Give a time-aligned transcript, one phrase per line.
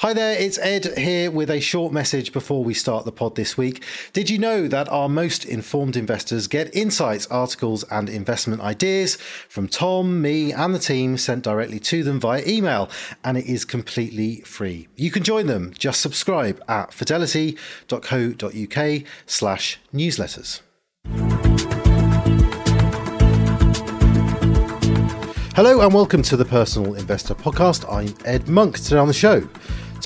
[0.00, 3.56] Hi there, it's Ed here with a short message before we start the pod this
[3.56, 3.82] week.
[4.12, 9.16] Did you know that our most informed investors get insights, articles, and investment ideas
[9.48, 12.90] from Tom, me, and the team sent directly to them via email,
[13.24, 14.86] and it is completely free.
[14.96, 15.72] You can join them.
[15.78, 20.60] Just subscribe at fidelity.co.uk slash newsletters.
[25.56, 27.90] Hello and welcome to the Personal Investor Podcast.
[27.90, 28.78] I'm Ed Monk.
[28.78, 29.48] Today on the show,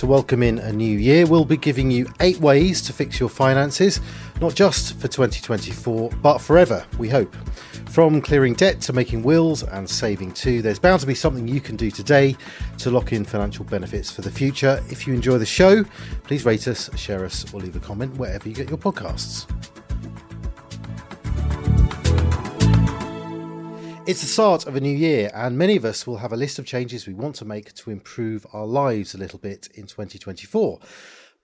[0.01, 3.29] to welcome in a new year, we'll be giving you eight ways to fix your
[3.29, 4.01] finances,
[4.41, 7.37] not just for 2024, but forever, we hope.
[7.91, 11.61] From clearing debt to making wills and saving too, there's bound to be something you
[11.61, 12.35] can do today
[12.79, 14.83] to lock in financial benefits for the future.
[14.89, 15.85] If you enjoy the show,
[16.25, 19.47] please rate us, share us, or leave a comment wherever you get your podcasts.
[24.11, 26.59] It's the start of a new year, and many of us will have a list
[26.59, 30.81] of changes we want to make to improve our lives a little bit in 2024.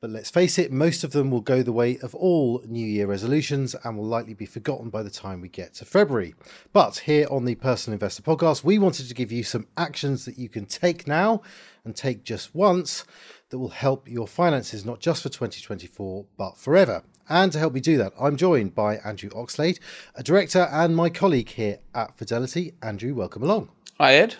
[0.00, 3.06] But let's face it, most of them will go the way of all New Year
[3.06, 6.34] resolutions and will likely be forgotten by the time we get to February.
[6.72, 10.36] But here on the Personal Investor Podcast, we wanted to give you some actions that
[10.36, 11.42] you can take now
[11.84, 13.04] and take just once
[13.50, 17.04] that will help your finances not just for 2024 but forever.
[17.28, 19.78] And to help me do that, I'm joined by Andrew Oxlade,
[20.14, 22.74] a director and my colleague here at Fidelity.
[22.82, 23.70] Andrew, welcome along.
[23.98, 24.36] Hi, Ed.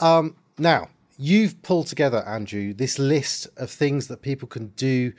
[0.00, 5.12] Um, now, you've pulled together, Andrew, this list of things that people can do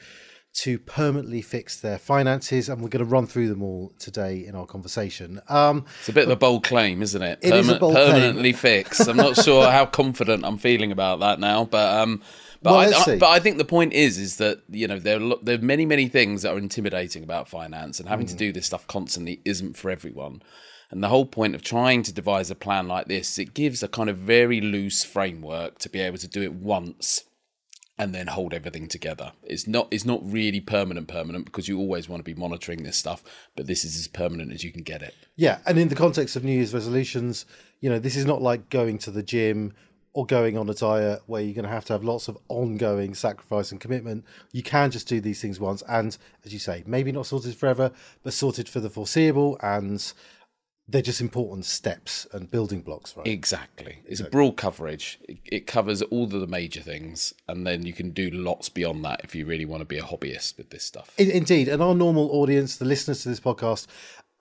[0.54, 4.56] to permanently fix their finances, and we're going to run through them all today in
[4.56, 5.40] our conversation.
[5.50, 7.40] Um, it's a bit of a bold claim, isn't it?
[7.44, 8.84] It is a bold permanently claim.
[8.84, 9.08] fix.
[9.08, 12.24] I'm not sure how confident I'm feeling about that now, but um,
[12.62, 15.22] but well, I, I, but I think the point is is that you know there
[15.22, 18.32] are there are many many things that are intimidating about finance, and having mm.
[18.32, 20.42] to do this stuff constantly isn't for everyone.
[20.90, 23.90] And the whole point of trying to devise a plan like this, it gives a
[23.90, 27.26] kind of very loose framework to be able to do it once
[27.98, 29.34] and then hold everything together.
[29.44, 32.98] It's not it's not really permanent permanent because you always want to be monitoring this
[32.98, 33.24] stuff,
[33.56, 35.16] but this is as permanent as you can get it.
[35.36, 37.46] Yeah, and in the context of New Year's resolutions,
[37.82, 39.74] you know, this is not like going to the gym
[40.18, 43.14] or going on a diet where you're going to have to have lots of ongoing
[43.14, 44.26] sacrifice and commitment.
[44.52, 47.92] You can just do these things once, and as you say, maybe not sorted forever,
[48.24, 50.12] but sorted for the foreseeable and
[50.88, 53.28] they're just important steps and building blocks, right?
[53.28, 54.00] Exactly.
[54.06, 54.28] It's exactly.
[54.28, 55.20] a broad coverage.
[55.30, 59.06] It, it, covers all of the major things, and then you can do lots beyond
[59.06, 61.14] that if you really want to be a hobbyist with this stuff.
[61.20, 63.86] In, indeed, and our normal audience, the listeners to this podcast,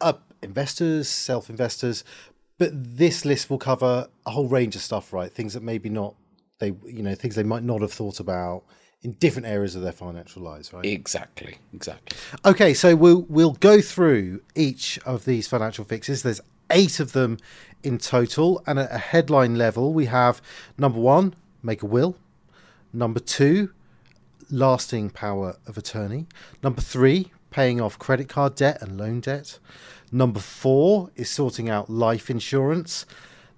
[0.01, 2.03] are investors, self-investors,
[2.59, 5.31] but this list will cover a whole range of stuff, right?
[5.31, 6.15] Things that maybe not
[6.59, 8.65] they, you know, things they might not have thought about
[9.03, 10.85] in different areas of their financial lives, right?
[10.85, 12.17] Exactly, exactly.
[12.45, 16.23] Okay, so we'll we'll go through each of these financial fixes.
[16.23, 16.41] There's
[16.71, 17.39] eight of them
[17.83, 20.41] in total, and at a headline level, we have
[20.79, 22.17] number one, make a will.
[22.93, 23.71] Number two,
[24.51, 26.27] lasting power of attorney.
[26.63, 29.59] Number three, paying off credit card debt and loan debt.
[30.17, 33.05] Number four is sorting out life insurance.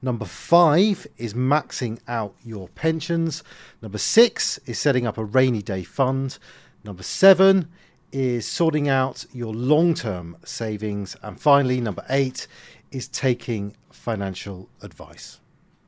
[0.02, 3.44] Number five is maxing out your pensions.
[3.80, 6.36] Number six is setting up a rainy day fund.
[6.82, 7.68] Number seven
[8.10, 11.16] is sorting out your long term savings.
[11.22, 12.48] And finally, number eight
[12.90, 15.38] is taking financial advice.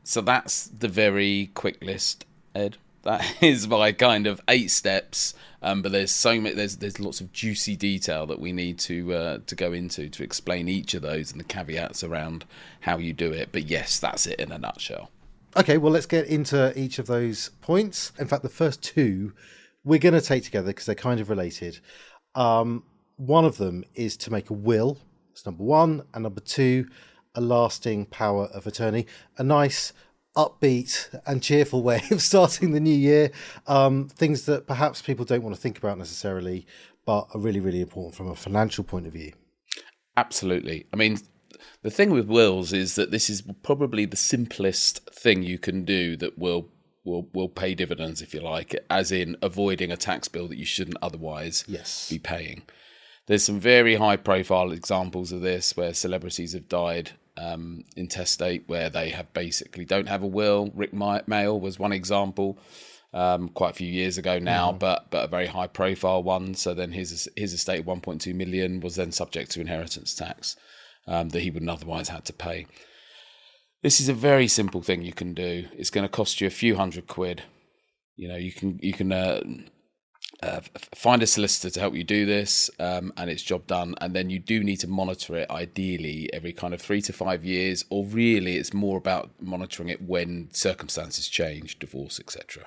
[0.04, 2.76] So that's the very quick list, Ed.
[3.02, 5.34] That is my kind of eight steps.
[5.62, 6.54] Um, but there's so many.
[6.54, 10.22] There's there's lots of juicy detail that we need to uh, to go into to
[10.22, 12.46] explain each of those and the caveats around
[12.80, 13.50] how you do it.
[13.52, 15.10] But yes, that's it in a nutshell.
[15.56, 18.12] Okay, well let's get into each of those points.
[18.18, 19.32] In fact, the first two
[19.84, 21.80] we're going to take together because they're kind of related.
[22.34, 22.84] Um,
[23.16, 24.98] one of them is to make a will.
[25.32, 26.88] It's number one, and number two,
[27.34, 29.06] a lasting power of attorney.
[29.38, 29.92] A nice
[30.36, 33.30] upbeat and cheerful way of starting the new year.
[33.66, 36.66] Um, things that perhaps people don't want to think about necessarily,
[37.04, 39.32] but are really, really important from a financial point of view.
[40.16, 40.86] Absolutely.
[40.92, 41.18] I mean,
[41.82, 46.16] the thing with wills is that this is probably the simplest thing you can do
[46.16, 46.68] that will
[47.04, 50.66] will will pay dividends, if you like, as in avoiding a tax bill that you
[50.66, 52.10] shouldn't otherwise yes.
[52.10, 52.62] be paying.
[53.26, 58.90] There's some very high profile examples of this where celebrities have died um, intestate where
[58.90, 60.70] they have basically don't have a will.
[60.74, 62.58] Rik Mayall was one example.
[63.12, 64.78] Um, quite a few years ago now, mm.
[64.78, 66.54] but but a very high profile one.
[66.54, 70.54] So then his his estate, 1.2 million, was then subject to inheritance tax
[71.08, 72.66] um, that he wouldn't otherwise had to pay.
[73.82, 75.66] This is a very simple thing you can do.
[75.72, 77.42] It's going to cost you a few hundred quid.
[78.14, 79.40] You know, you can you can uh,
[80.42, 80.60] uh,
[80.94, 83.94] find a solicitor to help you do this, um, and it's job done.
[84.00, 87.44] And then you do need to monitor it, ideally every kind of three to five
[87.44, 92.64] years, or really it's more about monitoring it when circumstances change, divorce, etc.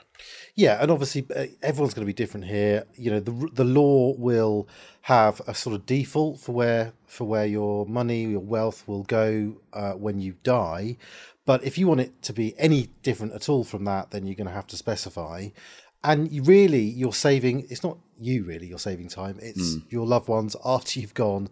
[0.56, 2.86] Yeah, and obviously uh, everyone's going to be different here.
[2.96, 4.68] You know, the the law will
[5.02, 9.58] have a sort of default for where for where your money, your wealth will go
[9.74, 10.98] uh, when you die.
[11.46, 14.36] But if you want it to be any different at all from that, then you're
[14.36, 15.50] going to have to specify
[16.04, 19.92] and you really you're saving it's not you really you're saving time it's mm.
[19.92, 21.50] your loved ones after you've gone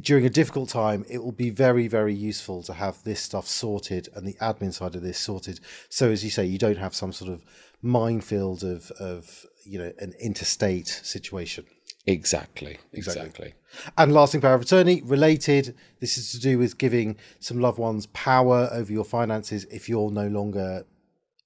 [0.00, 4.08] during a difficult time it will be very very useful to have this stuff sorted
[4.14, 7.12] and the admin side of this sorted so as you say you don't have some
[7.12, 7.44] sort of
[7.82, 11.64] minefield of of you know an intestate situation
[12.06, 13.22] Exactly, exactly.
[13.22, 13.54] Exactly.
[13.96, 15.76] And lasting power of attorney related.
[16.00, 20.10] This is to do with giving some loved ones power over your finances if you're
[20.10, 20.84] no longer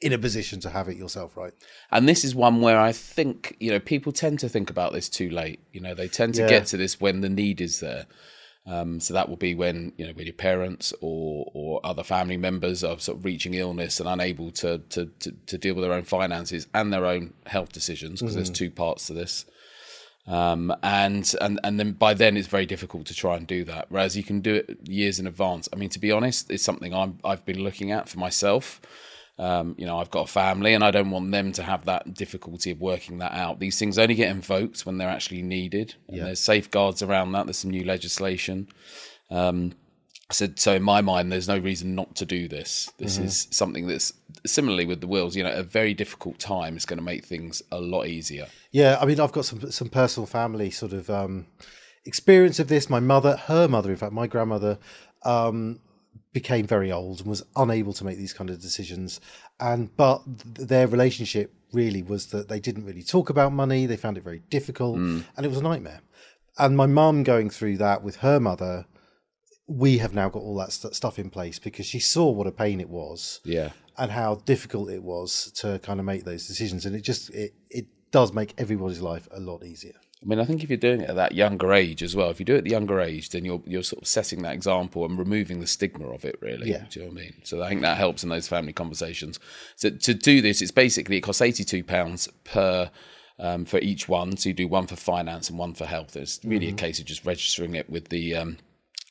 [0.01, 1.55] in a position to have it yourself, right?
[1.91, 5.09] And this is one where I think, you know, people tend to think about this
[5.09, 5.61] too late.
[5.73, 6.49] You know, they tend to yeah.
[6.49, 8.07] get to this when the need is there.
[8.67, 12.37] Um, so that will be when, you know, when your parents or or other family
[12.37, 15.93] members are sort of reaching illness and unable to to, to, to deal with their
[15.93, 18.45] own finances and their own health decisions, because mm-hmm.
[18.45, 19.47] there's two parts to this.
[20.27, 23.87] Um, and and and then by then it's very difficult to try and do that.
[23.89, 25.69] Whereas you can do it years in advance.
[25.73, 28.81] I mean, to be honest, it's something I'm I've been looking at for myself.
[29.39, 32.15] Um, you know, I've got a family and I don't want them to have that
[32.15, 33.61] difficulty of working that out.
[33.61, 35.95] These things only get invoked when they're actually needed.
[36.09, 36.25] And yeah.
[36.25, 37.47] there's safeguards around that.
[37.47, 38.69] There's some new legislation.
[39.31, 39.75] Um,
[40.33, 42.91] so, so in my mind, there's no reason not to do this.
[42.99, 43.27] This mm-hmm.
[43.27, 44.13] is something that's
[44.45, 45.37] similarly with the wills.
[45.37, 48.47] You know, a very difficult time is going to make things a lot easier.
[48.73, 51.47] Yeah, I mean, I've got some some personal family sort of um,
[52.05, 52.91] experience of this.
[52.91, 54.79] My mother, her mother, in fact, my grandmother,
[55.23, 55.81] um,
[56.37, 59.23] became very old and was unable to make these kind of decisions.
[59.59, 63.87] And but their relationship really was that they didn't really talk about money.
[63.87, 65.25] They found it very difficult, mm.
[65.35, 66.03] and it was a nightmare.
[66.59, 68.85] And my mum going through that with her mother,
[69.67, 72.53] we have now got all that st- stuff in place because she saw what a
[72.53, 76.85] pain it was, yeah, and how difficult it was to kind of make those decisions.
[76.85, 79.99] And it just it it does make everybody's life a lot easier.
[80.27, 82.41] I mean, I think if you're doing it at that younger age as well, if
[82.41, 85.05] you do it at the younger age, then you're you're sort of setting that example
[85.05, 86.69] and removing the stigma of it, really.
[86.69, 86.85] Yeah.
[86.91, 87.35] Do you know what I mean?
[87.45, 89.39] So I think that helps in those family conversations.
[89.77, 92.91] So to do this, it's basically it costs eighty two pounds per.
[93.39, 96.17] Um, for each one, so you do one for finance and one for health.
[96.17, 96.77] It's really mm-hmm.
[96.77, 98.57] a case of just registering it with the um,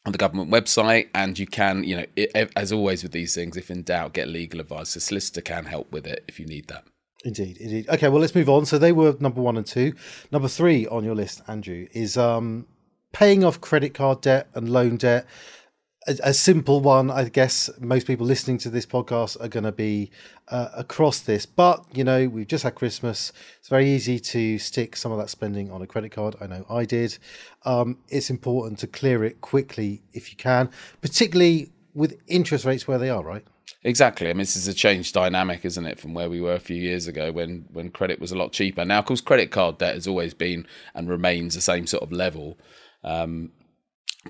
[0.04, 3.56] on the government website, and you can, you know, it, as always with these things,
[3.56, 4.96] if in doubt, get legal advice.
[4.96, 6.86] A solicitor can help with it if you need that.
[7.26, 7.90] Indeed, indeed.
[7.90, 8.68] Okay, well, let's move on.
[8.68, 9.94] So they were number one and two.
[10.32, 12.68] Number three on your list, Andrew, is um,
[13.14, 15.26] paying off credit card debt and loan debt.
[16.08, 17.68] A, a simple one, I guess.
[17.80, 20.12] Most people listening to this podcast are going to be
[20.50, 23.34] uh, across this, but you know, we've just had Christmas.
[23.58, 26.36] It's very easy to stick some of that spending on a credit card.
[26.40, 27.18] I know I did.
[27.64, 30.70] Um, it's important to clear it quickly if you can,
[31.02, 33.48] particularly with interest rates where they are, right?
[33.86, 34.32] Exactly.
[34.32, 36.76] I mean, this is a changed dynamic, isn't it, from where we were a few
[36.76, 38.84] years ago when when credit was a lot cheaper.
[38.84, 40.66] Now, of course, credit card debt has always been
[40.96, 42.58] and remains the same sort of level.
[43.04, 43.52] Um,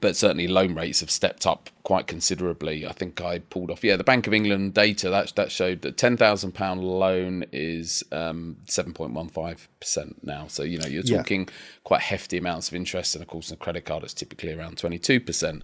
[0.01, 2.85] but certainly loan rates have stepped up quite considerably.
[2.85, 5.95] I think I pulled off, yeah, the Bank of England data that that showed that
[5.95, 10.47] ten thousand pound loan is um, seven point one five percent now.
[10.47, 11.53] So you know you're talking yeah.
[11.85, 14.99] quite hefty amounts of interest, and of course, a credit card is typically around twenty
[14.99, 15.63] two percent.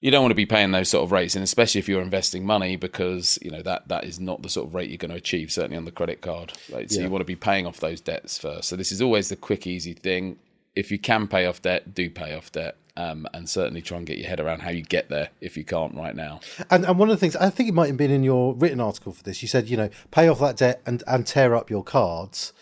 [0.00, 2.46] You don't want to be paying those sort of rates, and especially if you're investing
[2.46, 5.16] money, because you know that that is not the sort of rate you're going to
[5.16, 6.52] achieve, certainly on the credit card.
[6.72, 6.90] Right?
[6.90, 7.06] So yeah.
[7.06, 8.68] you want to be paying off those debts first.
[8.68, 10.38] So this is always the quick, easy thing.
[10.76, 12.76] If you can pay off debt, do pay off debt.
[12.96, 15.64] Um, and certainly try and get your head around how you get there if you
[15.64, 16.40] can't right now.
[16.68, 18.80] And, and one of the things I think it might have been in your written
[18.80, 21.70] article for this, you said, you know, pay off that debt and, and tear up
[21.70, 22.52] your cards.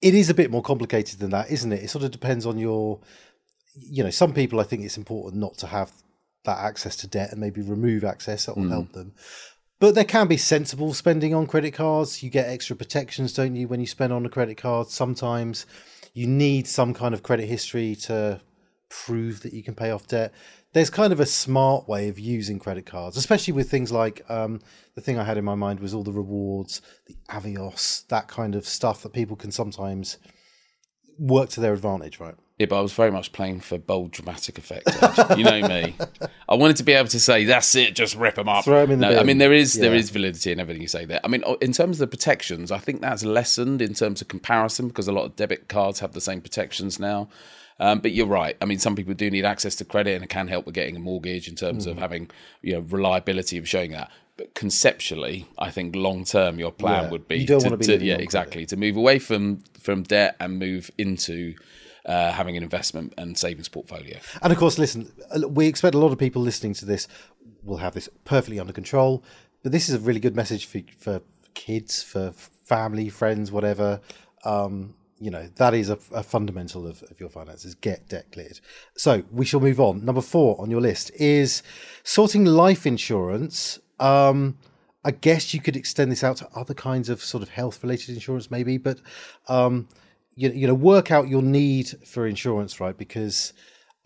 [0.00, 1.82] It is a bit more complicated than that, isn't it?
[1.82, 3.00] It sort of depends on your,
[3.74, 5.90] you know, some people I think it's important not to have
[6.44, 8.70] that access to debt and maybe remove access that will mm.
[8.70, 9.12] help them.
[9.80, 12.22] But there can be sensible spending on credit cards.
[12.22, 14.88] You get extra protections, don't you, when you spend on a credit card?
[14.88, 15.66] Sometimes
[16.14, 18.40] you need some kind of credit history to
[18.88, 20.32] prove that you can pay off debt.
[20.72, 24.60] There's kind of a smart way of using credit cards, especially with things like um,
[24.94, 28.54] the thing I had in my mind was all the rewards, the Avios, that kind
[28.54, 30.18] of stuff that people can sometimes
[31.18, 32.34] work to their advantage, right?
[32.62, 34.88] Yeah, but I was very much playing for bold dramatic effect.
[35.36, 35.96] you know me.
[36.48, 38.92] I wanted to be able to say, "That's it, just rip them up." Throw them
[38.92, 39.18] in the no, bin.
[39.18, 39.82] I mean, there is yeah.
[39.82, 41.18] there is validity in everything you say there.
[41.24, 44.86] I mean, in terms of the protections, I think that's lessened in terms of comparison
[44.86, 47.28] because a lot of debit cards have the same protections now.
[47.80, 48.56] Um, but you're right.
[48.62, 50.94] I mean, some people do need access to credit, and it can help with getting
[50.94, 51.90] a mortgage in terms mm.
[51.90, 54.08] of having you know reliability of showing that.
[54.36, 58.18] but conceptually, I think long term your plan yeah, would be to, be to yeah
[58.18, 61.56] exactly to move away from from debt and move into
[62.06, 64.18] uh, having an investment and savings portfolio.
[64.42, 65.12] And of course, listen,
[65.48, 67.08] we expect a lot of people listening to this
[67.62, 69.22] will have this perfectly under control.
[69.62, 71.22] But this is a really good message for for
[71.54, 74.00] kids, for family, friends, whatever.
[74.44, 78.58] Um, you know that is a, a fundamental of, of, your finances get debt cleared
[78.96, 81.62] so we shall move on number four on your list is
[82.02, 84.58] sorting life insurance um,
[85.04, 88.12] i guess you could extend this out to other kinds of sort of health related
[88.16, 88.98] insurance maybe but
[89.46, 89.86] um,
[90.34, 92.96] you, you know work out your need for insurance right?
[92.96, 93.52] Because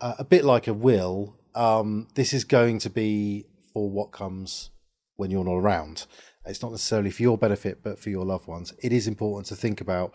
[0.01, 4.69] uh, a bit like a will um, this is going to be for what comes
[5.15, 6.05] when you're not around.
[6.45, 8.73] It's not necessarily for your benefit but for your loved ones.
[8.81, 10.13] It is important to think about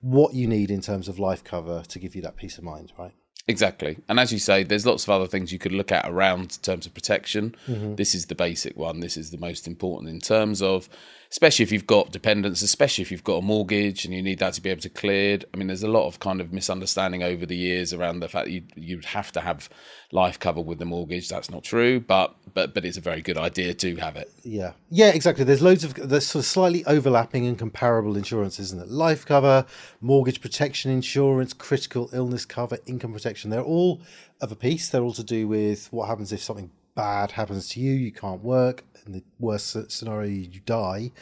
[0.00, 2.92] what you need in terms of life cover to give you that peace of mind,
[2.98, 3.12] right?
[3.48, 3.98] Exactly.
[4.08, 6.86] And as you say, there's lots of other things you could look at around terms
[6.86, 7.56] of protection.
[7.66, 7.96] Mm-hmm.
[7.96, 9.00] This is the basic one.
[9.00, 10.88] This is the most important in terms of
[11.30, 14.52] especially if you've got dependents, especially if you've got a mortgage and you need that
[14.54, 15.44] to be able to cleared.
[15.54, 18.46] I mean, there's a lot of kind of misunderstanding over the years around the fact
[18.46, 19.68] that you you'd have to have
[20.12, 21.28] life cover with the mortgage.
[21.28, 24.30] That's not true, but but but it's a very good idea to have it.
[24.42, 25.44] Yeah, yeah, exactly.
[25.44, 28.88] There's loads of there's sort of slightly overlapping and comparable insurance, isn't it?
[28.88, 29.66] Life cover,
[30.00, 33.29] mortgage protection insurance, critical illness cover, income protection.
[33.50, 34.02] They're all
[34.40, 34.88] of a piece.
[34.88, 38.42] They're all to do with what happens if something bad happens to you, you can't
[38.42, 41.12] work, in the worst scenario, you die.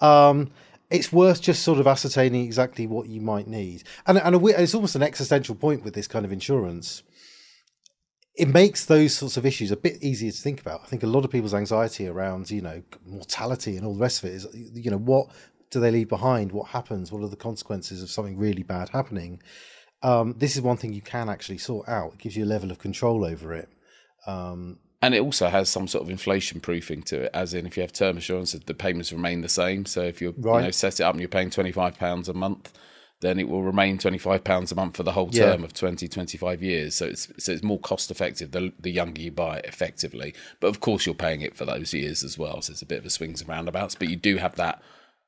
[0.00, 0.50] Um,
[0.90, 3.84] it's worth just sort of ascertaining exactly what you might need.
[4.06, 7.02] And, and it's almost an existential point with this kind of insurance.
[8.34, 10.80] It makes those sorts of issues a bit easier to think about.
[10.82, 14.22] I think a lot of people's anxiety around, you know, mortality and all the rest
[14.22, 15.28] of it is, you know, what
[15.70, 16.52] do they leave behind?
[16.52, 17.12] What happens?
[17.12, 19.40] What are the consequences of something really bad happening?
[20.02, 22.14] Um, this is one thing you can actually sort out.
[22.14, 23.68] It gives you a level of control over it.
[24.26, 27.76] Um, and it also has some sort of inflation proofing to it, as in if
[27.76, 29.84] you have term assurance, the payments remain the same.
[29.84, 30.60] So if you right.
[30.60, 32.72] you know set it up and you're paying twenty five pounds a month,
[33.20, 35.66] then it will remain twenty five pounds a month for the whole term yeah.
[35.66, 36.94] of 20, 25 years.
[36.94, 40.34] So it's so it's more cost effective the the younger you buy it, effectively.
[40.60, 42.62] But of course, you're paying it for those years as well.
[42.62, 43.96] So it's a bit of a swings and roundabouts.
[43.96, 44.80] But you do have that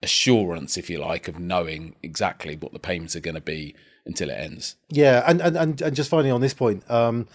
[0.04, 3.74] assurance, if you like, of knowing exactly what the payments are going to be
[4.06, 4.76] until it ends.
[4.88, 6.88] Yeah, and and and, and just finally on this point.
[6.90, 7.26] Um,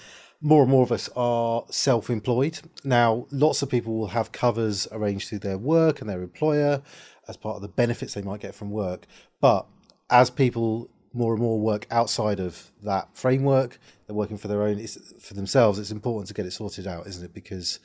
[0.41, 2.61] more and more of us are self employed.
[2.83, 6.81] Now, lots of people will have covers arranged through their work and their employer
[7.27, 9.05] as part of the benefits they might get from work.
[9.41, 9.67] But
[10.09, 14.85] as people more and more work outside of that framework, they're working for their own,
[15.19, 17.33] for themselves, it's important to get it sorted out, isn't it?
[17.33, 17.79] Because,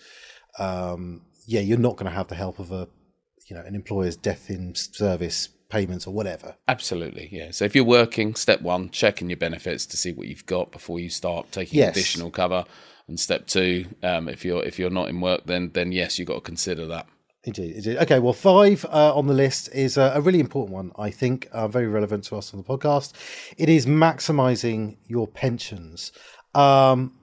[0.59, 2.88] um, yeah, you're not going to have the help of a,
[3.47, 6.57] you know, an employer's death in service payments or whatever.
[6.69, 7.51] Absolutely, yeah.
[7.51, 11.01] So if you're working, step one, checking your benefits to see what you've got before
[11.01, 11.97] you start taking yes.
[11.97, 12.65] additional cover.
[13.07, 16.29] And step two, um, if you're if you're not in work, then then yes, you've
[16.29, 17.07] got to consider that.
[17.47, 17.97] Indeed, indeed.
[17.99, 20.93] Okay, well, five uh, on the list is a, a, really important one.
[20.97, 23.13] I think uh, very relevant to us on the podcast.
[23.59, 26.11] It is maximising your pensions.
[26.55, 27.19] Um,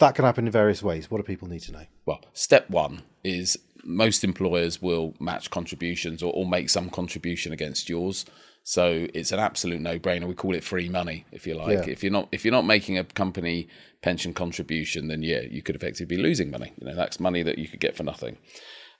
[0.00, 1.08] that can happen in various ways.
[1.08, 1.84] What do people need to know?
[2.04, 7.88] Well, step one is most employers will match contributions or, or make some contribution against
[7.88, 8.24] yours.
[8.62, 10.28] So it's an absolute no-brainer.
[10.28, 11.86] We call it free money, if you like.
[11.86, 11.92] Yeah.
[11.92, 13.68] If you're not if you're not making a company
[14.02, 16.72] pension contribution, then yeah, you could effectively be losing money.
[16.78, 18.36] You know, that's money that you could get for nothing.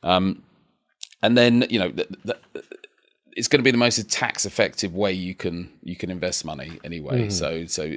[0.03, 0.43] Um,
[1.23, 2.65] and then you know, the, the,
[3.37, 6.81] it's going to be the most tax effective way you can you can invest money
[6.85, 7.27] anyway.
[7.27, 7.33] Mm.
[7.33, 7.95] So so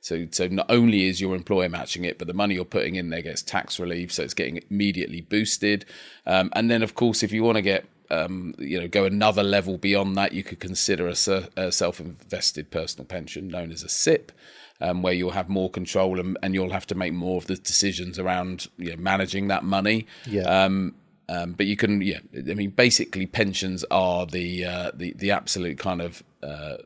[0.00, 3.10] so so not only is your employer matching it, but the money you're putting in
[3.10, 5.84] there gets tax relief, so it's getting immediately boosted.
[6.26, 9.42] Um, and then of course, if you want to get um, you know go another
[9.42, 14.32] level beyond that, you could consider a, a self-invested personal pension known as a SIPP.
[14.80, 17.54] Um, where you'll have more control and, and, you'll have to make more of the
[17.54, 20.08] decisions around you know, managing that money.
[20.26, 20.42] Yeah.
[20.42, 20.96] Um,
[21.28, 25.78] um, but you can, yeah, I mean, basically, pensions are the uh, the the absolute
[25.78, 26.76] kind of uh,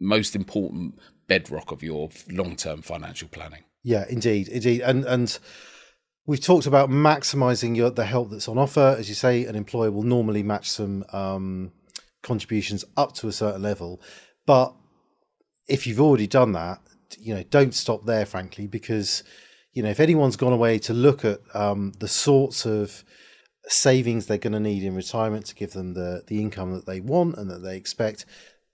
[0.00, 3.64] most important bedrock of your long term financial planning.
[3.82, 5.38] Yeah, indeed, indeed, and and
[6.26, 8.96] we've talked about maximising your the help that's on offer.
[8.98, 11.72] As you say, an employer will normally match some um,
[12.22, 14.00] contributions up to a certain level,
[14.46, 14.74] but
[15.68, 16.80] if you've already done that,
[17.18, 19.22] you know, don't stop there, frankly, because
[19.74, 23.04] you know if anyone's gone away to look at um, the sorts of
[23.68, 27.00] savings they're going to need in retirement to give them the, the income that they
[27.00, 28.24] want and that they expect,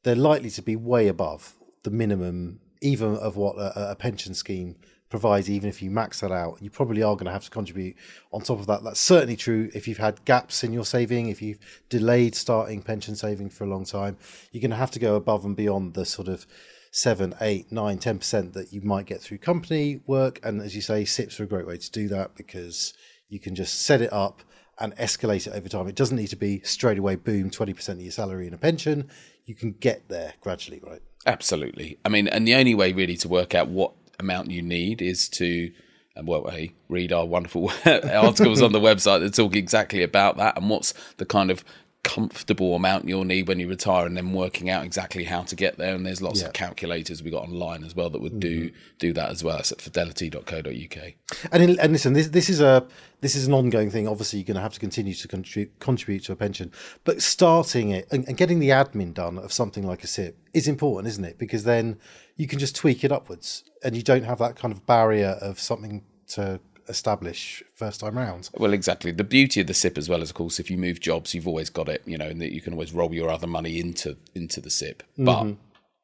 [0.03, 4.77] they're likely to be way above the minimum, even of what a, a pension scheme
[5.09, 7.95] provides, even if you max that out, you probably are going to have to contribute
[8.33, 8.83] on top of that.
[8.83, 11.59] That's certainly true if you've had gaps in your saving, if you've
[11.91, 14.17] delayed starting pension saving for a long time,
[14.51, 16.47] you're going to have to go above and beyond the sort of
[16.93, 20.41] seven, eight, nine, ten percent that you might get through company work.
[20.43, 22.95] And as you say, SIPPs are a great way to do that because
[23.29, 24.43] you can just set it up
[24.83, 25.87] and escalate it over time.
[25.87, 29.09] It doesn't need to be straight away, boom, 20% of your salary in a pension.
[29.47, 31.01] You can get there gradually, right?
[31.25, 31.99] Absolutely.
[32.05, 35.29] I mean, and the only way really to work out what amount you need is
[35.31, 35.73] to,
[36.21, 40.69] well, hey, read our wonderful articles on the website that talk exactly about that and
[40.69, 41.65] what's the kind of
[42.05, 45.79] comfortable amount you'll need when you retire and then working out exactly how to get
[45.79, 45.95] there.
[45.95, 46.49] And there's lots yeah.
[46.49, 48.77] of calculators we got online as well that would do mm-hmm.
[48.99, 49.59] do that as well.
[49.59, 51.15] It's at fidelity.co.uk
[51.53, 52.87] and in, and listen this this is a
[53.21, 54.09] this is an ongoing thing.
[54.09, 56.73] Obviously you're going to have to continue to contribute contribute to a pension.
[57.05, 60.67] But starting it and, and getting the admin done of something like a SIPP is
[60.67, 61.39] important isn't it?
[61.39, 61.99] Because then
[62.37, 65.61] you can just tweak it upwards and you don't have that kind of barrier of
[65.61, 68.51] something to establish first time round.
[68.55, 69.13] Well, exactly.
[69.13, 71.49] The beauty of the SIPP as well is, of course, if you move jobs, you've
[71.49, 74.17] always got it, you know, and that you can always roll your other money into
[74.35, 75.03] into the SIPP.
[75.19, 75.25] Mm-hmm.
[75.25, 75.57] But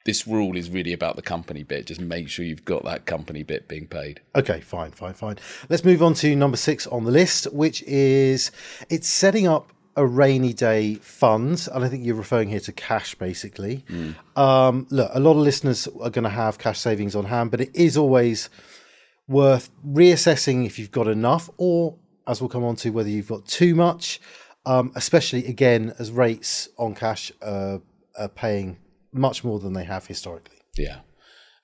[0.04, 1.87] this rule is really about the company bit.
[1.87, 4.20] Just make sure you've got that company bit being paid.
[4.35, 5.37] Okay, fine, fine, fine.
[5.68, 8.50] Let's move on to number six on the list, which is
[8.88, 13.16] it's setting up a rainy day fund, and I think you're referring here to cash
[13.16, 13.85] basically.
[13.90, 14.14] Mm.
[14.38, 17.61] Um, look, a lot of listeners are going to have cash savings on hand, but
[17.61, 18.49] it is always
[19.28, 23.47] worth reassessing if you've got enough, or as we'll come on to, whether you've got
[23.47, 24.20] too much.
[24.66, 27.78] Um, especially again, as rates on cash uh,
[28.18, 28.78] are paying
[29.12, 30.58] much more than they have historically.
[30.76, 30.99] Yeah.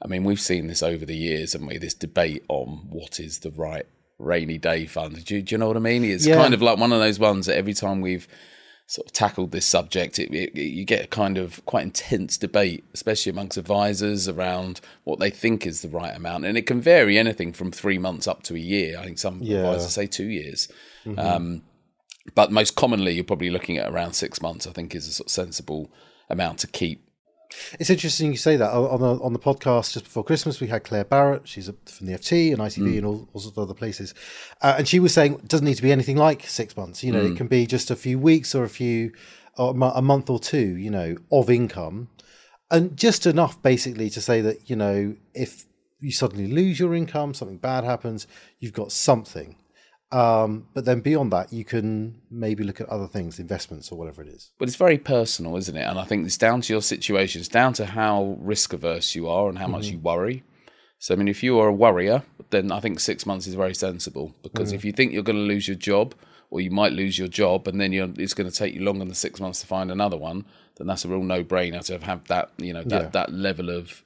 [0.03, 1.79] I mean, we've seen this over the years, haven't we?
[1.79, 3.87] This debate on what is the right
[4.19, 5.25] rainy day fund.
[5.25, 6.05] Do, do you know what I mean?
[6.05, 6.37] It's yeah.
[6.37, 8.27] kind of like one of those ones that every time we've
[8.87, 12.85] sort of tackled this subject, it, it, you get a kind of quite intense debate,
[12.93, 17.19] especially amongst advisors around what they think is the right amount, and it can vary
[17.19, 18.99] anything from three months up to a year.
[18.99, 19.59] I think some yeah.
[19.59, 20.69] advisors say two years.
[21.05, 21.19] Mm-hmm.
[21.19, 21.63] Um,
[22.35, 24.67] but most commonly, you're probably looking at around six months.
[24.67, 25.91] I think is a sort of sensible
[26.31, 27.04] amount to keep
[27.79, 30.61] it's interesting you say that on the on the podcast just before Christmas.
[30.61, 31.49] We had Claer Barrett.
[31.49, 32.99] She's from the FT and ITV mm.
[32.99, 34.15] and all, all sorts of other places,
[34.63, 37.03] uh, and she was saying it doesn't need to be anything like six months.
[37.03, 37.33] You know, mm.
[37.33, 39.13] it can be just a few weeks or a few,
[39.57, 40.77] or a month or two.
[40.77, 42.09] You know, of income,
[42.71, 45.65] and just enough basically to say that you know if
[46.01, 48.27] you suddenly lose your income, something bad happens,
[48.59, 49.57] you've got something.
[50.15, 54.23] Um, but then beyond that, you can maybe look at other things, investments or whatever
[54.23, 54.53] it is.
[54.59, 55.83] But it's very personal, isn't it?
[55.83, 57.41] And I think it's down to your situation.
[57.41, 59.73] It's down to how risk averse you are and how mm-hmm.
[59.73, 60.45] much you worry.
[61.01, 63.75] So, I mean, if you are a worrier, then I think six months is very
[63.75, 64.77] sensible because mm-hmm.
[64.77, 66.15] if you think you're going to lose your job
[66.49, 69.15] or you might lose your job and then it's going to take you longer than
[69.15, 70.45] six months to find another one,
[70.77, 73.09] then that's a real no brainer to have that, you know, that, yeah.
[73.09, 74.04] that level of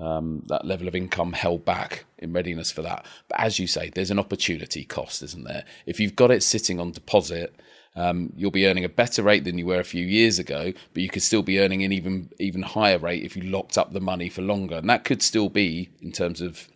[0.00, 3.04] um, that level of income held back in readiness for that.
[3.28, 5.64] But as you say, there's an opportunity cost, isn't there?
[5.86, 7.54] If you've got it sitting on deposit,
[7.96, 11.02] um, you'll be earning a better rate than you were a few years ago, but
[11.02, 14.00] you could still be earning an even even higher rate if you locked up the
[14.00, 14.76] money for longer.
[14.76, 16.68] And that could still be in terms of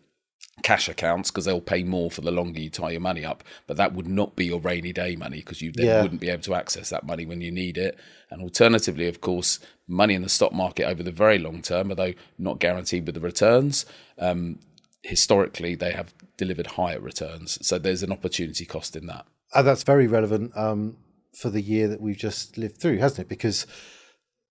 [0.62, 3.44] cash accounts because they'll pay more for the longer you tie your money up.
[3.66, 6.03] But that would not be your rainy day money because you then yeah.
[6.03, 7.99] wouldn't be able to access that money when you need it.
[8.31, 12.14] And alternatively, of course, money in the stock market over the very long term, although
[12.38, 13.85] not guaranteed with the returns,
[14.18, 14.59] um,
[15.03, 17.64] historically they have delivered higher returns.
[17.66, 19.27] So there's an opportunity cost in that.
[19.53, 20.97] Uh, that's very relevant um,
[21.37, 23.29] for the year that we've just lived through, hasn't it?
[23.29, 23.66] Because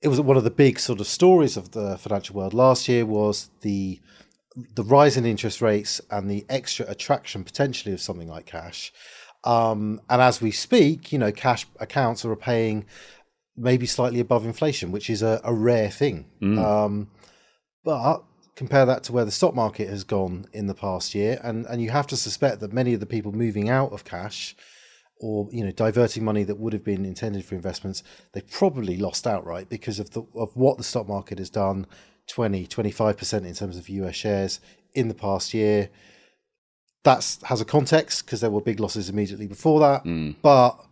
[0.01, 3.05] it was one of the big sort of stories of the financial world last year
[3.05, 3.99] was the
[4.55, 8.93] the rise in interest rates and the extra attraction potentially of something like cash.
[9.43, 12.85] Um, and as we speak, you know, cash accounts are paying
[13.55, 16.25] maybe slightly above inflation, which is a, a rare thing.
[16.41, 16.57] Mm.
[16.63, 17.09] Um,
[17.83, 18.23] but
[18.55, 21.81] compare that to where the stock market has gone in the past year, and, and
[21.81, 24.55] you have to suspect that many of the people moving out of cash
[25.19, 29.27] or you know diverting money that would have been intended for investments, they probably lost
[29.27, 31.85] outright because of the of what the stock market has done
[32.27, 34.59] 20, 25% in terms of US shares
[34.93, 35.89] in the past year.
[37.03, 40.05] That has a context because there were big losses immediately before that.
[40.05, 40.35] Mm.
[40.41, 40.85] But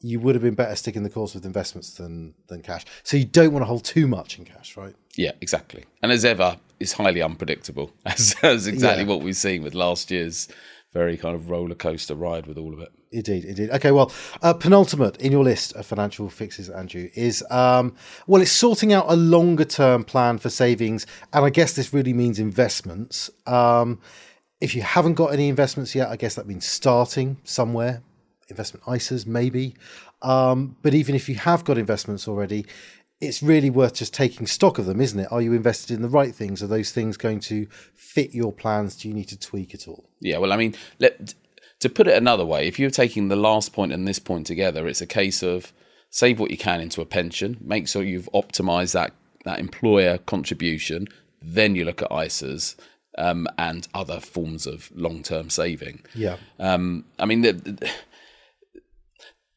[0.00, 2.84] you would have been better sticking the course with investments than than cash.
[3.02, 4.94] So you don't want to hold too much in cash, right?
[5.16, 5.84] Yeah, exactly.
[6.02, 7.92] And as ever, it's highly unpredictable.
[8.04, 9.08] That's, as exactly yeah.
[9.08, 10.48] what we've seen with last year's
[10.92, 12.92] very kind of roller coaster ride with all of it.
[13.10, 13.70] Indeed, indeed.
[13.70, 17.94] Okay, well, uh, penultimate in your list of financial fixes, Andrew, is um,
[18.26, 22.12] well, it's sorting out a longer term plan for savings, and I guess this really
[22.12, 23.30] means investments.
[23.46, 23.98] Um,
[24.60, 28.02] if you haven't got any investments yet, I guess that means starting somewhere,
[28.48, 29.74] investment ISAs maybe.
[30.20, 32.66] Um, but even if you have got investments already,
[33.20, 35.28] it's really worth just taking stock of them, isn't it?
[35.30, 36.62] Are you invested in the right things?
[36.62, 38.96] Are those things going to fit your plans?
[38.96, 40.08] Do you need to tweak at all?
[40.20, 41.34] Yeah, well, I mean, let,
[41.80, 44.86] to put it another way, if you're taking the last point and this point together,
[44.86, 45.72] it's a case of
[46.10, 49.12] save what you can into a pension, make sure you've optimized that
[49.44, 51.06] that employer contribution,
[51.40, 52.76] then you look at ISAs.
[53.16, 56.04] Um, and other forms of long-term saving.
[56.14, 56.36] Yeah.
[56.60, 57.90] Um, I mean, the,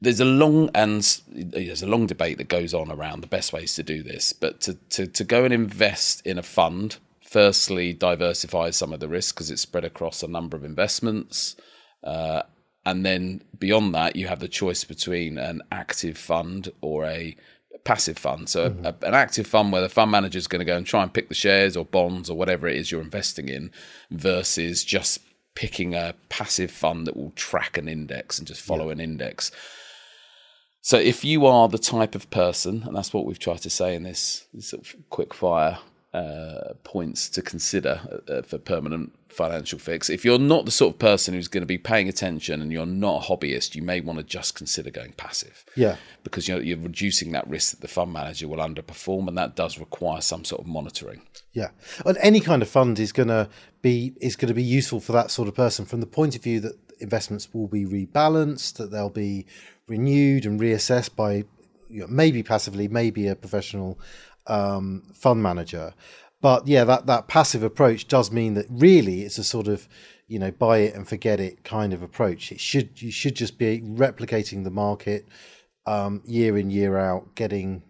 [0.01, 3.75] there's a long and there's a long debate that goes on around the best ways
[3.75, 8.75] to do this, but to to to go and invest in a fund firstly diversifies
[8.75, 11.55] some of the risk because it's spread across a number of investments.
[12.03, 12.43] Uh,
[12.85, 17.35] and then beyond that, you have the choice between an active fund or a
[17.83, 18.49] passive fund.
[18.49, 18.85] So mm-hmm.
[18.85, 21.13] a, an active fund where the fund manager is going to go and try and
[21.13, 23.71] pick the shares or bonds or whatever it is you're investing in,
[24.09, 25.19] versus just
[25.53, 28.93] picking a passive fund that will track an index and just follow yeah.
[28.93, 29.51] an index.
[30.81, 33.93] So if you are the type of person, and that's what we've tried to say
[33.93, 35.77] in this, this sort of quick fire
[36.13, 40.09] uh, points to consider uh, for permanent financial fix.
[40.09, 42.85] If you're not the sort of person who's going to be paying attention and you're
[42.85, 45.65] not a hobbyist, you may want to just consider going passive.
[45.75, 45.97] Yeah.
[46.23, 49.77] Because you're, you're reducing that risk that the fund manager will underperform, and that does
[49.77, 51.21] require some sort of monitoring.
[51.53, 51.71] Yeah,
[52.05, 53.49] and any kind of fund is going to
[53.81, 56.43] be is going to be useful for that sort of person from the point of
[56.43, 59.45] view that investments will be rebalanced, that they'll be
[59.87, 61.43] renewed and reassessed by
[61.89, 63.99] you know, maybe passively, maybe a professional
[64.47, 65.93] um, fund manager.
[66.41, 69.87] But yeah, that, that passive approach does mean that really it's a sort of
[70.27, 72.51] you know buy it and forget it kind of approach.
[72.51, 75.27] It should you should just be replicating the market
[75.85, 77.83] um, year in year out, getting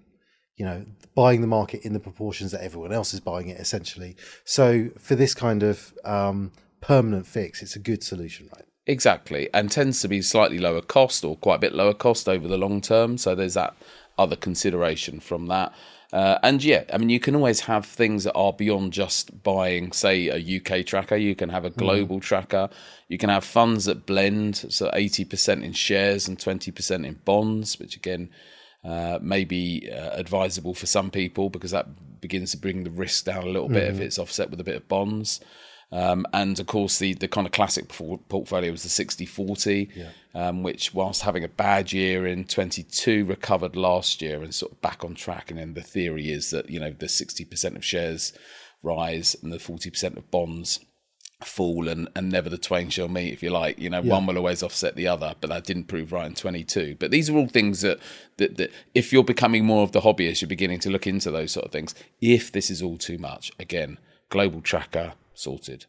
[0.57, 0.85] you know
[1.15, 4.15] buying the market in the proportions that everyone else is buying it essentially.
[4.43, 8.65] So for this kind of um, permanent fix, it's a good solution, right?
[8.87, 12.47] Exactly, and tends to be slightly lower cost or quite a bit lower cost over
[12.47, 13.17] the long term.
[13.17, 13.75] So there's that
[14.17, 15.73] other consideration from that.
[16.12, 19.93] Uh, and yeah, I mean, you can always have things that are beyond just buying,
[19.93, 21.15] say, a UK tracker.
[21.15, 22.21] You can have a global mm.
[22.21, 22.69] tracker.
[23.08, 27.95] You can have funds that blend, so 80% in shares and 20% in bonds, which
[27.95, 28.30] again
[28.84, 31.88] uh, may be uh, advisable for some people because that
[32.19, 33.74] begins to bring the risk down a little mm.
[33.74, 34.04] bit if mm-hmm.
[34.04, 35.39] it's offset with a bit of bonds.
[35.91, 40.10] Um, and of course, the, the kind of classic portfolio was the 60 40, yeah.
[40.34, 44.82] um, which, whilst having a bad year in 22, recovered last year and sort of
[44.82, 45.51] back on track.
[45.51, 48.32] And then the theory is that, you know, the 60% of shares
[48.82, 50.80] rise and the 40% of bonds
[51.43, 54.12] fall and, and never the twain shall meet if you like you know yeah.
[54.12, 57.32] one will always offset the other but that didn't prove right in 22 but these
[57.32, 57.99] are all things that,
[58.38, 61.51] that that if you're becoming more of the hobbyist you're beginning to look into those
[61.51, 63.97] sort of things if this is all too much again
[64.30, 65.86] global tracker sorted.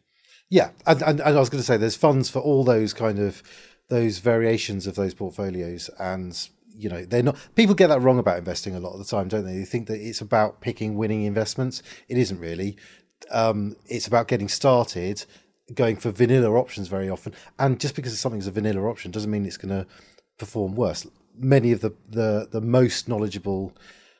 [0.49, 3.19] Yeah, and, and, and I was going to say there's funds for all those kind
[3.19, 3.41] of
[3.89, 7.37] those variations of those portfolios, and you know they're not.
[7.55, 9.57] People get that wrong about investing a lot of the time, don't they?
[9.57, 11.81] They think that it's about picking winning investments.
[12.07, 12.77] It isn't really.
[13.31, 15.25] Um, it's about getting started,
[15.73, 19.45] going for vanilla options very often, and just because something's a vanilla option doesn't mean
[19.45, 19.87] it's going to
[20.37, 21.07] perform worse.
[21.35, 23.73] Many of the, the the most knowledgeable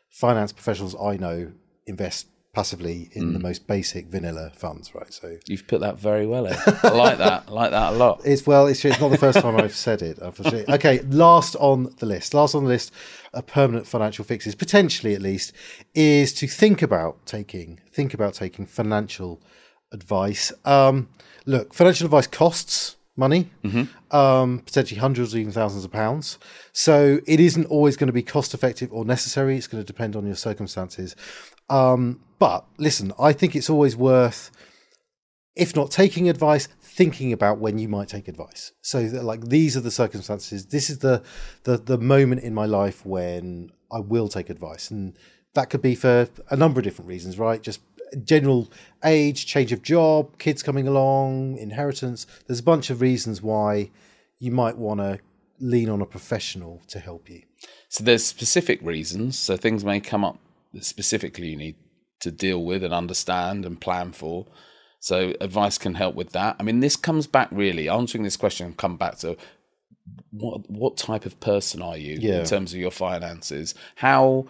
[0.10, 1.52] finance professionals I know
[1.86, 3.34] invest passively in mm.
[3.34, 5.12] the most basic vanilla funds, right?
[5.12, 6.46] So you've put that very well.
[6.46, 6.56] In.
[6.84, 7.46] I like that.
[7.48, 8.22] I like that a lot.
[8.26, 10.20] It's well, it's, it's not the first time I've said it.
[10.22, 12.34] Okay, last on the list.
[12.34, 12.92] Last on the list,
[13.34, 15.52] a permanent financial fixes, potentially at least,
[15.96, 19.42] is to think about taking think about taking financial
[19.92, 20.52] advice.
[20.64, 21.10] Um,
[21.46, 24.16] look, financial advice costs money, mm-hmm.
[24.16, 26.40] um, potentially hundreds or even thousands of pounds.
[26.72, 29.58] So it isn't always going to be cost effective or necessary.
[29.58, 31.16] It's going to depend on your circumstances.
[31.70, 34.52] Um, but listen, I think it's always worth,
[35.56, 38.72] if not taking advice, thinking about when you might take advice.
[38.82, 40.68] So, that, like, these are the circumstances.
[40.68, 41.24] This is the,
[41.64, 45.18] the the moment in my life when I will take advice, and
[45.54, 47.62] that could be for a number of different reasons, right?
[47.62, 47.82] Just
[48.24, 48.72] general
[49.04, 52.26] age, change of job, kids coming along, inheritance.
[52.48, 53.92] There's a bunch of reasons why
[54.40, 55.20] you might want to
[55.60, 57.44] lean on a professional to help you.
[57.90, 59.38] So there's specific reasons.
[59.38, 60.40] So things may come up
[60.74, 61.76] that specifically you need
[62.22, 64.48] to deal with and understand and plan for.
[65.00, 66.56] So advice can help with that.
[66.60, 68.74] I mean, this comes back really answering this question.
[68.74, 69.38] Come back to
[70.32, 72.40] what what type of person are you yeah.
[72.40, 73.76] in terms of your finances?
[73.96, 74.48] How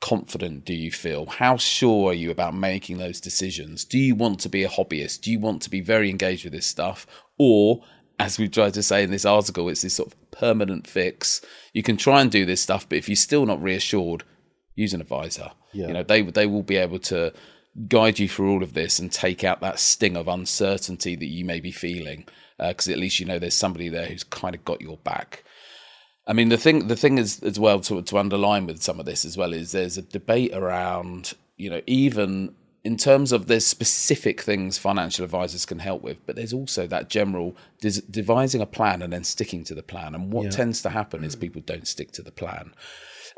[0.00, 1.26] confident do you feel?
[1.26, 3.84] How sure are you about making those decisions?
[3.84, 5.22] Do you want to be a hobbyist?
[5.22, 7.06] Do you want to be very engaged with this stuff?
[7.38, 7.82] Or,
[8.18, 11.40] as we tried to say in this article, it's this sort of permanent fix.
[11.72, 14.24] You can try and do this stuff, but if you're still not reassured,
[14.74, 15.52] use an advisor.
[15.72, 15.88] Yeah.
[15.88, 17.32] You know, they they will be able to
[17.88, 21.44] guide you through all of this and take out that sting of uncertainty that you
[21.44, 22.26] may be feeling,
[22.58, 25.44] because uh, at least you know there's somebody there who's kind of got your back.
[26.26, 29.06] I mean, the thing the thing is as well to to underline with some of
[29.06, 33.66] this as well is there's a debate around you know even in terms of there's
[33.66, 38.66] specific things financial advisors can help with, but there's also that general des- devising a
[38.66, 40.14] plan and then sticking to the plan.
[40.14, 40.50] And what yeah.
[40.50, 41.40] tends to happen is mm.
[41.40, 42.74] people don't stick to the plan.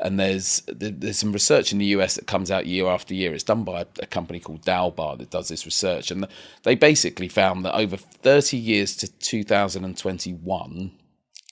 [0.01, 3.33] And there's there's some research in the US that comes out year after year.
[3.33, 6.27] It's done by a company called Dalbar that does this research, and
[6.63, 10.91] they basically found that over 30 years to 2021,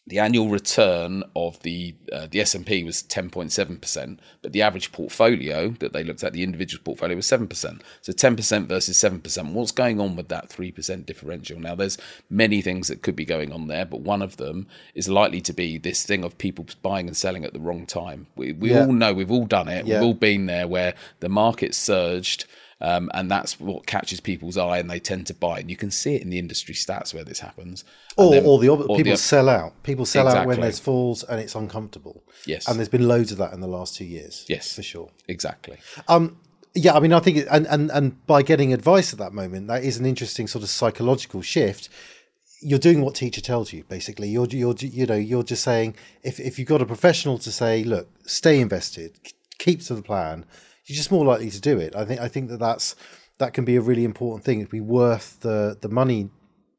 [0.07, 5.93] the annual return of the uh, the S&P was 10.7%, but the average portfolio that
[5.93, 7.81] they looked at, the individual portfolio was 7%.
[8.01, 9.53] So 10% versus 7%.
[9.53, 11.59] What's going on with that 3% differential?
[11.59, 11.97] Now, there's
[12.29, 15.53] many things that could be going on there, but one of them is likely to
[15.53, 18.27] be this thing of people buying and selling at the wrong time.
[18.35, 18.81] We, we yeah.
[18.81, 19.95] all know, we've all done it, yeah.
[19.95, 22.45] we've all been there where the market surged–
[22.81, 25.59] um, and that's what catches people's eye, and they tend to buy.
[25.59, 27.85] And you can see it in the industry stats where this happens.
[28.17, 29.81] Or, then, or the people the, sell out.
[29.83, 30.41] People sell exactly.
[30.41, 32.23] out when there's falls and it's uncomfortable.
[32.45, 34.45] Yes, and there's been loads of that in the last two years.
[34.49, 35.09] Yes, for sure.
[35.27, 35.77] Exactly.
[36.07, 36.37] Um,
[36.73, 39.67] yeah, I mean, I think, it, and, and and by getting advice at that moment,
[39.67, 41.87] that is an interesting sort of psychological shift.
[42.61, 43.85] You're doing what teacher tells you.
[43.85, 47.51] Basically, you're you're you know you're just saying if if you've got a professional to
[47.53, 49.17] say, look, stay invested,
[49.57, 50.45] keep to the plan
[50.85, 51.95] you're just more likely to do it.
[51.95, 52.95] I think I think that that's
[53.37, 54.59] that can be a really important thing.
[54.59, 56.29] It'd be worth the the money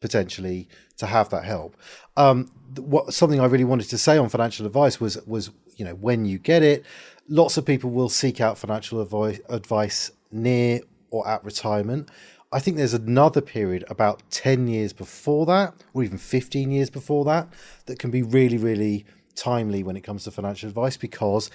[0.00, 1.76] potentially to have that help.
[2.16, 5.94] Um, what something I really wanted to say on financial advice was was you know
[5.94, 6.84] when you get it,
[7.28, 12.08] lots of people will seek out financial advice, advice near or at retirement.
[12.52, 17.24] I think there's another period about 10 years before that, or even 15 years before
[17.24, 17.48] that,
[17.86, 21.50] that can be really, really timely when it comes to financial advice because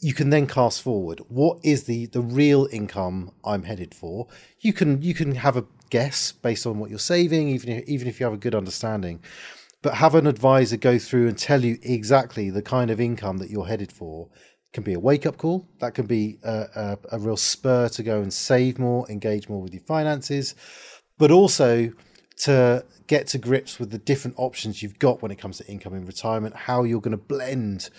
[0.00, 1.20] you can then cast forward.
[1.28, 4.28] What is the the real income i'm headed for?
[4.60, 8.06] You can you can have a guess based on what you're saving even if, even
[8.06, 9.20] if you have a good understanding.
[9.82, 13.50] But have an advisor go through and tell you exactly the kind of income that
[13.50, 14.28] you're headed for.
[14.72, 15.66] Can be a wake up call.
[15.80, 19.62] That can be a, a, a real spur to go and save more engage more
[19.62, 20.54] with your finances.
[21.16, 21.92] But also
[22.40, 25.94] to get to grips with the different options you've got when it comes to income
[25.94, 27.90] in retirement how you're going to blend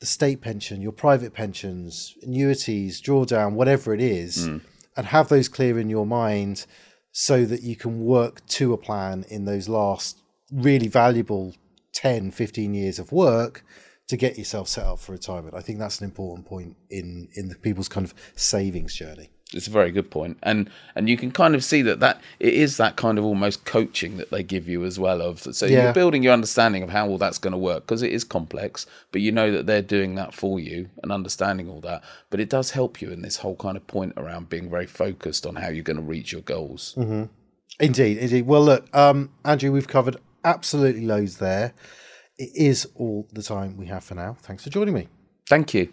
[0.00, 4.60] the state pension, your private pensions, annuities, drawdown, whatever it is, mm.
[4.96, 6.66] and have those clear in your mind
[7.12, 10.20] so that you can work to a plan in those last
[10.52, 11.54] really valuable
[11.94, 13.64] 10, 15 years of work
[14.08, 15.54] to get yourself set up for retirement.
[15.54, 19.30] I think that's an important point in in the people's kind of savings journey.
[19.54, 22.52] It's a very good point, and and you can kind of see that that it
[22.52, 25.22] is that kind of almost coaching that they give you as well.
[25.22, 25.84] Of so yeah.
[25.84, 28.84] you're building your understanding of how all that's going to work because it is complex,
[29.10, 32.04] but you know that they're doing that for you and understanding all that.
[32.28, 35.46] But it does help you in this whole kind of point around being very focused
[35.46, 36.94] on how you're going to reach your goals.
[36.98, 37.24] Mm-hmm.
[37.80, 38.46] Indeed, indeed.
[38.46, 41.72] Well, look, um, Andrew, we've covered absolutely loads there.
[42.36, 44.36] It is all the time we have for now.
[44.40, 45.08] Thanks for joining me.
[45.48, 45.92] Thank you.